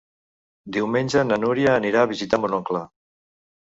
[0.77, 2.87] Diumenge na Núria anirà a visitar mon oncle.